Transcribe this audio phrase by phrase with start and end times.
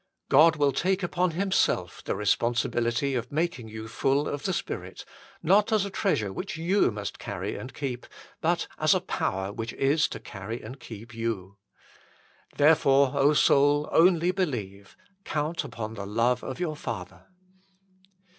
[0.29, 5.05] God will take upon Himself the responsibility of making you full of the Spirit,
[5.43, 8.07] not as a treasure which you must carry and keep,
[8.41, 11.57] but as a power which is to carry and keep you.
[12.57, 17.27] Therefore, Soul," only believe": count upon THE LOVE OF YOUE FATHER.